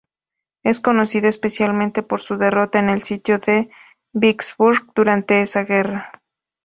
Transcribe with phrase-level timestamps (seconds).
[0.63, 3.69] Es conocido especialmente por su derrota en el sitio de
[4.13, 6.11] Vicksburg durante esa guerra.